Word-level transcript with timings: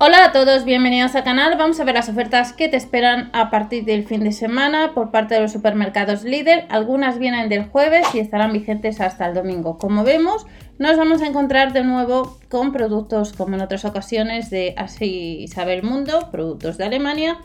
Hola 0.00 0.26
a 0.26 0.32
todos, 0.32 0.64
bienvenidos 0.64 1.16
al 1.16 1.24
canal. 1.24 1.58
Vamos 1.58 1.80
a 1.80 1.84
ver 1.84 1.96
las 1.96 2.08
ofertas 2.08 2.52
que 2.52 2.68
te 2.68 2.76
esperan 2.76 3.30
a 3.32 3.50
partir 3.50 3.84
del 3.84 4.06
fin 4.06 4.22
de 4.22 4.30
semana 4.30 4.94
por 4.94 5.10
parte 5.10 5.34
de 5.34 5.40
los 5.40 5.50
supermercados 5.50 6.22
líder. 6.22 6.66
Algunas 6.68 7.18
vienen 7.18 7.48
del 7.48 7.64
jueves 7.64 8.06
y 8.14 8.20
estarán 8.20 8.52
vigentes 8.52 9.00
hasta 9.00 9.26
el 9.26 9.34
domingo. 9.34 9.76
Como 9.76 10.04
vemos, 10.04 10.46
nos 10.78 10.96
vamos 10.96 11.20
a 11.20 11.26
encontrar 11.26 11.72
de 11.72 11.82
nuevo 11.82 12.38
con 12.48 12.70
productos 12.70 13.32
como 13.32 13.56
en 13.56 13.60
otras 13.60 13.84
ocasiones 13.84 14.50
de 14.50 14.72
Así 14.76 15.48
sabe 15.48 15.74
el 15.74 15.82
mundo, 15.82 16.28
productos 16.30 16.78
de 16.78 16.84
Alemania. 16.84 17.38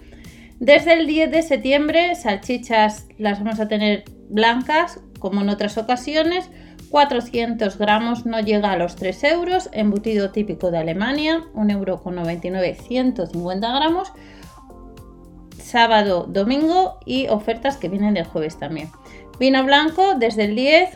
Desde 0.59 0.93
el 0.93 1.07
10 1.07 1.31
de 1.31 1.41
septiembre, 1.41 2.13
salchichas 2.13 3.07
las 3.17 3.39
vamos 3.43 3.59
a 3.61 3.67
tener 3.67 4.03
blancas 4.29 4.99
como 5.17 5.41
en 5.41 5.49
otras 5.49 5.79
ocasiones 5.79 6.51
400 6.93 7.79
gramos 7.79 8.27
no 8.27 8.39
llega 8.39 8.71
a 8.71 8.77
los 8.77 8.95
3 8.95 9.23
euros, 9.23 9.67
embutido 9.71 10.29
típico 10.29 10.69
de 10.69 10.77
Alemania, 10.77 11.43
1,99 11.55 11.71
euro 11.71 12.83
150 12.83 13.73
gramos, 13.73 14.13
sábado, 15.57 16.27
domingo 16.29 16.99
y 17.03 17.29
ofertas 17.29 17.77
que 17.77 17.89
vienen 17.89 18.13
del 18.13 18.25
jueves 18.25 18.59
también. 18.59 18.91
Vino 19.39 19.63
blanco 19.63 20.13
desde 20.19 20.43
el 20.43 20.55
10 20.55 20.91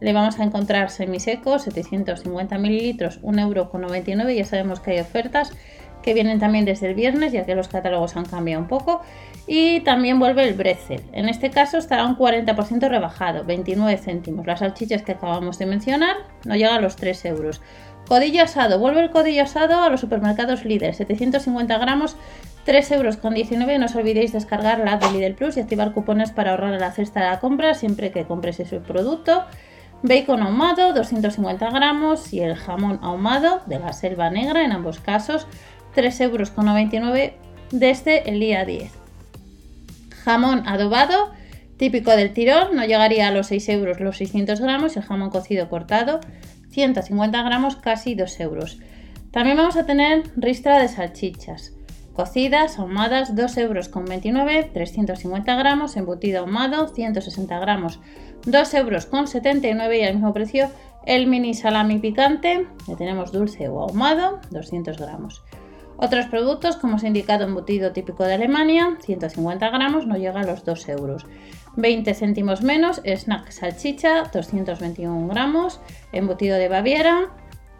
le 0.00 0.12
vamos 0.12 0.38
a 0.38 0.44
encontrar 0.44 0.90
semiseco, 0.90 1.58
750 1.58 2.58
mililitros, 2.58 3.18
1,99 3.22 4.08
euro, 4.18 4.30
ya 4.30 4.44
sabemos 4.44 4.80
que 4.80 4.90
hay 4.90 5.00
ofertas 5.00 5.52
que 6.02 6.14
vienen 6.14 6.38
también 6.38 6.64
desde 6.64 6.88
el 6.88 6.94
viernes, 6.94 7.32
ya 7.32 7.44
que 7.44 7.54
los 7.54 7.68
catálogos 7.68 8.16
han 8.16 8.24
cambiado 8.24 8.62
un 8.62 8.68
poco. 8.68 9.02
Y 9.46 9.80
también 9.80 10.18
vuelve 10.18 10.44
el 10.46 10.54
Brezel. 10.54 11.02
En 11.12 11.28
este 11.28 11.50
caso 11.50 11.78
estará 11.78 12.04
un 12.04 12.16
40% 12.16 12.88
rebajado, 12.88 13.44
29 13.44 13.96
céntimos. 13.98 14.46
Las 14.46 14.60
salchichas 14.60 15.02
que 15.02 15.12
acabamos 15.12 15.58
de 15.58 15.66
mencionar 15.66 16.16
no 16.44 16.54
llegan 16.54 16.74
a 16.74 16.80
los 16.80 16.96
3 16.96 17.24
euros. 17.26 17.60
Codillo 18.08 18.42
asado, 18.42 18.78
vuelve 18.78 19.02
el 19.02 19.10
codillo 19.10 19.42
asado 19.42 19.82
a 19.82 19.90
los 19.90 20.00
supermercados 20.00 20.64
Lidl, 20.64 20.94
750 20.94 21.76
gramos, 21.76 22.16
3 22.64 22.92
euros 22.92 23.18
con 23.18 23.34
19. 23.34 23.78
No 23.78 23.84
os 23.84 23.94
olvidéis 23.96 24.32
descargar 24.32 24.78
la 24.78 24.96
de 24.96 25.10
Lidl 25.10 25.34
Plus 25.34 25.56
y 25.56 25.60
activar 25.60 25.92
cupones 25.92 26.30
para 26.30 26.52
ahorrar 26.52 26.72
en 26.72 26.80
la 26.80 26.90
cesta 26.90 27.20
de 27.20 27.26
la 27.26 27.40
compra 27.40 27.74
siempre 27.74 28.10
que 28.10 28.24
compres 28.24 28.60
ese 28.60 28.80
producto. 28.80 29.44
Bacon 30.02 30.42
ahumado, 30.42 30.92
250 30.92 31.70
gramos 31.70 32.32
y 32.32 32.40
el 32.40 32.54
jamón 32.54 33.00
ahumado 33.02 33.62
de 33.66 33.78
la 33.80 33.92
selva 33.92 34.30
negra 34.30 34.64
en 34.64 34.72
ambos 34.72 35.00
casos, 35.00 35.46
3,99 35.98 36.22
euros 36.22 37.32
desde 37.72 38.30
el 38.30 38.38
día 38.38 38.64
10. 38.64 38.92
Jamón 40.22 40.62
adobado, 40.66 41.32
típico 41.76 42.12
del 42.12 42.32
tirón, 42.32 42.76
no 42.76 42.84
llegaría 42.84 43.26
a 43.26 43.32
los 43.32 43.48
6 43.48 43.68
euros 43.70 43.98
los 43.98 44.18
600 44.18 44.60
gramos. 44.60 44.96
El 44.96 45.02
jamón 45.02 45.30
cocido 45.30 45.68
cortado, 45.68 46.20
150 46.70 47.42
gramos, 47.42 47.74
casi 47.74 48.14
2 48.14 48.40
euros. 48.40 48.78
También 49.32 49.56
vamos 49.56 49.76
a 49.76 49.86
tener 49.86 50.22
ristra 50.36 50.80
de 50.80 50.86
salchichas. 50.86 51.72
Cocidas, 52.12 52.78
ahumadas, 52.78 53.34
2 53.34 53.56
euros 53.58 53.88
con 53.88 54.04
29, 54.04 54.70
350 54.72 55.56
gramos, 55.56 55.96
embutido 55.96 56.40
ahumado, 56.40 56.88
160 56.88 57.58
gramos, 57.58 57.98
2 58.46 58.74
euros 58.74 59.06
con 59.06 59.26
79 59.26 59.98
y 59.98 60.04
al 60.04 60.14
mismo 60.14 60.32
precio 60.32 60.70
el 61.06 61.26
mini 61.26 61.54
salami 61.54 61.98
picante, 61.98 62.66
que 62.86 62.94
tenemos 62.94 63.32
dulce 63.32 63.68
o 63.68 63.80
ahumado, 63.80 64.40
200 64.50 64.98
gramos. 64.98 65.42
Otros 66.00 66.26
productos, 66.26 66.76
como 66.76 66.94
os 66.94 67.02
he 67.02 67.08
indicado, 67.08 67.44
embutido 67.44 67.90
típico 67.90 68.22
de 68.22 68.34
Alemania, 68.34 68.96
150 69.00 69.68
gramos, 69.68 70.06
no 70.06 70.16
llega 70.16 70.40
a 70.40 70.44
los 70.44 70.64
2 70.64 70.88
euros. 70.90 71.26
20 71.74 72.14
céntimos 72.14 72.62
menos, 72.62 73.02
snack 73.04 73.50
salchicha, 73.50 74.22
221 74.32 75.26
gramos, 75.26 75.80
embutido 76.12 76.56
de 76.56 76.68
Baviera, 76.68 77.30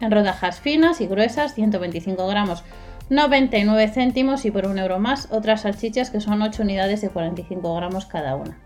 en 0.01 0.11
rodajas 0.11 0.59
finas 0.59 0.99
y 0.99 1.07
gruesas, 1.07 1.53
125 1.53 2.27
gramos, 2.27 2.65
99 3.09 3.87
céntimos 3.87 4.43
y 4.43 4.51
por 4.51 4.67
un 4.67 4.79
euro 4.79 4.99
más, 4.99 5.29
otras 5.31 5.61
salchichas 5.61 6.09
que 6.09 6.19
son 6.19 6.41
8 6.41 6.63
unidades 6.63 6.99
de 6.99 7.09
45 7.09 7.73
gramos 7.73 8.05
cada 8.05 8.35
una. 8.35 8.59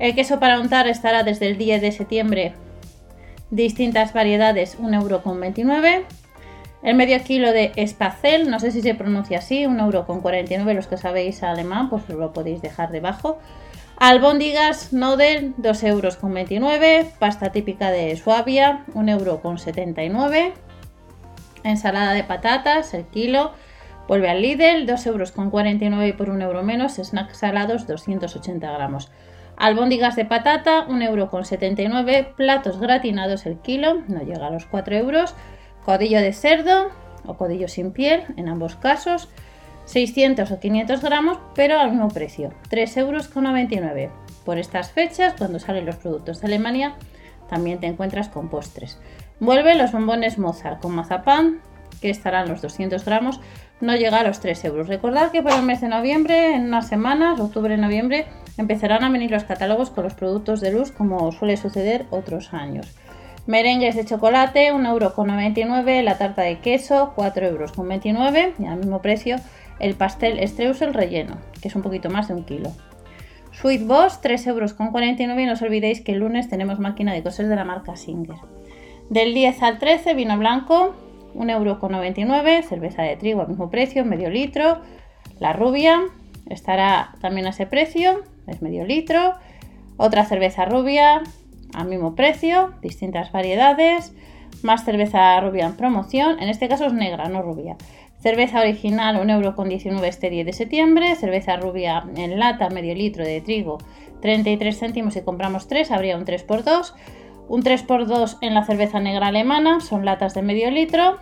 El 0.00 0.16
queso 0.16 0.40
para 0.40 0.58
untar 0.58 0.88
estará 0.88 1.22
desde 1.22 1.46
el 1.46 1.58
10 1.58 1.80
de 1.80 1.92
septiembre, 1.92 2.54
distintas 3.50 4.12
variedades, 4.12 4.76
1,29 4.80 5.84
euro. 5.84 6.23
El 6.84 6.96
medio 6.96 7.18
kilo 7.24 7.52
de 7.52 7.72
espacel, 7.76 8.50
no 8.50 8.60
sé 8.60 8.70
si 8.70 8.82
se 8.82 8.94
pronuncia 8.94 9.38
así, 9.38 9.64
1,49€, 9.64 10.74
los 10.74 10.86
que 10.86 10.98
sabéis 10.98 11.42
alemán, 11.42 11.88
pues 11.88 12.06
lo 12.10 12.32
podéis 12.34 12.60
dejar 12.60 12.90
debajo. 12.90 13.38
Albóndigas 13.96 14.92
Nodel, 14.92 15.54
2,29€. 15.56 17.06
Pasta 17.18 17.52
típica 17.52 17.90
de 17.90 18.14
Suabia, 18.16 18.84
1,79€. 18.92 20.52
Ensalada 21.62 22.12
de 22.12 22.24
patatas, 22.24 22.92
el 22.92 23.06
kilo. 23.06 23.52
Vuelve 24.06 24.28
al 24.28 24.42
Lidl, 24.42 24.86
2,49€ 24.86 26.08
y 26.08 26.12
por 26.12 26.28
1 26.28 26.44
euro 26.44 26.62
menos. 26.62 26.96
Snacks 26.96 27.38
salados, 27.38 27.86
280 27.86 28.70
gramos. 28.70 29.10
Albóndigas 29.56 30.16
de 30.16 30.26
patata, 30.26 30.86
1,79€. 30.88 32.34
Platos 32.34 32.78
gratinados 32.78 33.46
el 33.46 33.56
kilo, 33.58 34.02
no 34.08 34.20
llega 34.20 34.48
a 34.48 34.50
los 34.50 34.66
4 34.66 34.96
euros. 34.96 35.34
Codillo 35.84 36.20
de 36.20 36.32
cerdo 36.32 36.90
o 37.26 37.34
codillo 37.34 37.68
sin 37.68 37.92
piel, 37.92 38.24
en 38.36 38.48
ambos 38.48 38.76
casos, 38.76 39.28
600 39.86 40.50
o 40.50 40.60
500 40.60 41.00
gramos, 41.02 41.38
pero 41.54 41.78
al 41.78 41.90
mismo 41.90 42.08
precio, 42.08 42.52
3,99 42.70 42.98
euros. 42.98 44.10
Por 44.44 44.58
estas 44.58 44.90
fechas, 44.90 45.34
cuando 45.36 45.58
salen 45.58 45.86
los 45.86 45.96
productos 45.96 46.40
de 46.40 46.46
Alemania, 46.46 46.94
también 47.48 47.80
te 47.80 47.86
encuentras 47.86 48.28
con 48.28 48.48
postres. 48.48 48.98
Vuelve 49.40 49.74
los 49.74 49.92
bombones 49.92 50.38
Mozart 50.38 50.80
con 50.80 50.94
mazapán, 50.94 51.60
que 52.00 52.10
estarán 52.10 52.48
los 52.48 52.62
200 52.62 53.04
gramos, 53.04 53.40
no 53.80 53.96
llega 53.96 54.20
a 54.20 54.24
los 54.24 54.40
3 54.40 54.64
euros. 54.64 54.88
Recordad 54.88 55.30
que 55.30 55.42
para 55.42 55.56
el 55.56 55.62
mes 55.62 55.80
de 55.80 55.88
noviembre, 55.88 56.54
en 56.54 56.64
unas 56.66 56.88
semanas, 56.88 57.40
octubre-noviembre, 57.40 58.26
empezarán 58.56 59.04
a 59.04 59.10
venir 59.10 59.30
los 59.30 59.44
catálogos 59.44 59.90
con 59.90 60.04
los 60.04 60.14
productos 60.14 60.60
de 60.60 60.72
luz, 60.72 60.92
como 60.92 61.32
suele 61.32 61.56
suceder 61.56 62.06
otros 62.10 62.52
años. 62.52 62.94
Merengues 63.46 63.94
de 63.94 64.04
chocolate, 64.04 64.72
1,99€. 64.72 66.02
La 66.02 66.16
tarta 66.16 66.42
de 66.42 66.60
queso, 66.60 67.12
4,29€. 67.16 68.54
Y 68.58 68.66
al 68.66 68.78
mismo 68.78 69.02
precio 69.02 69.36
el 69.80 69.94
pastel 69.94 70.46
Streusel 70.46 70.94
relleno, 70.94 71.38
que 71.60 71.68
es 71.68 71.76
un 71.76 71.82
poquito 71.82 72.08
más 72.08 72.28
de 72.28 72.34
un 72.34 72.44
kilo. 72.44 72.72
Sweet 73.52 73.86
Boss, 73.86 74.20
3,49€. 74.22 75.42
Y 75.42 75.46
no 75.46 75.52
os 75.52 75.62
olvidéis 75.62 76.00
que 76.00 76.12
el 76.12 76.18
lunes 76.18 76.48
tenemos 76.48 76.78
máquina 76.78 77.12
de 77.12 77.22
coser 77.22 77.48
de 77.48 77.56
la 77.56 77.64
marca 77.64 77.96
Singer. 77.96 78.36
Del 79.10 79.34
10 79.34 79.62
al 79.62 79.78
13, 79.78 80.14
vino 80.14 80.38
blanco, 80.38 80.94
1,99€. 81.34 82.62
Cerveza 82.62 83.02
de 83.02 83.16
trigo 83.16 83.42
al 83.42 83.48
mismo 83.48 83.70
precio, 83.70 84.04
medio 84.04 84.30
litro. 84.30 84.80
La 85.38 85.52
rubia 85.52 86.00
estará 86.48 87.14
también 87.20 87.46
a 87.46 87.50
ese 87.50 87.66
precio, 87.66 88.22
es 88.46 88.62
medio 88.62 88.84
litro. 88.84 89.34
Otra 89.96 90.24
cerveza 90.24 90.64
rubia, 90.64 91.22
al 91.74 91.88
mismo 91.88 92.14
precio, 92.14 92.72
distintas 92.82 93.32
variedades, 93.32 94.14
más 94.62 94.84
cerveza 94.84 95.38
rubia 95.40 95.66
en 95.66 95.76
promoción, 95.76 96.40
en 96.40 96.48
este 96.48 96.68
caso 96.68 96.86
es 96.86 96.92
negra, 96.92 97.28
no 97.28 97.42
rubia. 97.42 97.76
Cerveza 98.18 98.60
original 98.60 99.16
1,19€ 99.16 100.02
este 100.04 100.30
10 100.30 100.46
de 100.46 100.52
septiembre, 100.52 101.14
cerveza 101.16 101.56
rubia 101.56 102.04
en 102.16 102.38
lata 102.38 102.70
medio 102.70 102.94
litro 102.94 103.24
de 103.24 103.42
trigo 103.42 103.78
33 104.24 104.78
céntimos 104.78 105.12
si 105.12 105.20
compramos 105.20 105.68
3, 105.68 105.90
habría 105.90 106.16
un 106.16 106.24
3x2. 106.24 106.94
Un 107.46 107.62
3x2 107.62 108.38
en 108.40 108.54
la 108.54 108.64
cerveza 108.64 108.98
negra 108.98 109.26
alemana, 109.26 109.80
son 109.80 110.06
latas 110.06 110.32
de 110.32 110.40
medio 110.40 110.70
litro, 110.70 111.18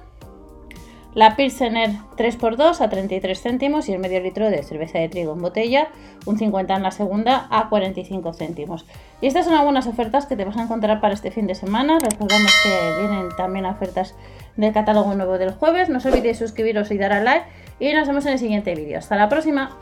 la 1.15 1.37
Pilsener 1.37 1.91
3x2 2.17 2.81
a 2.81 2.89
33 2.89 3.41
céntimos 3.41 3.89
y 3.89 3.93
el 3.93 3.99
medio 3.99 4.21
litro 4.21 4.49
de 4.51 4.63
cerveza 4.63 4.99
de 4.99 5.09
trigo 5.09 5.33
en 5.33 5.43
botella, 5.43 5.89
un 6.25 6.39
50 6.39 6.75
en 6.75 6.83
la 6.83 6.91
segunda 6.91 7.47
a 7.51 7.69
45 7.69 8.33
céntimos. 8.33 8.87
Y 9.21 9.27
estas 9.27 9.45
son 9.45 9.55
algunas 9.55 9.87
ofertas 9.87 10.27
que 10.27 10.37
te 10.37 10.45
vas 10.45 10.57
a 10.57 10.63
encontrar 10.63 11.01
para 11.01 11.15
este 11.15 11.31
fin 11.31 11.47
de 11.47 11.55
semana. 11.55 11.99
Recordamos 11.99 12.53
que 12.63 13.01
vienen 13.01 13.29
también 13.37 13.67
ofertas 13.67 14.15
del 14.57 14.73
catálogo 14.73 15.15
nuevo 15.15 15.39
del 15.39 15.53
jueves. 15.53 15.89
No 15.89 15.99
os 15.99 16.07
olvidéis 16.07 16.39
suscribiros 16.39 16.91
y 16.91 16.99
dar 16.99 17.13
al 17.13 17.25
like 17.25 17.47
y 17.79 17.93
nos 17.93 18.09
vemos 18.09 18.25
en 18.27 18.33
el 18.33 18.39
siguiente 18.39 18.75
vídeo. 18.75 18.99
Hasta 18.99 19.17
la 19.17 19.29
próxima. 19.29 19.77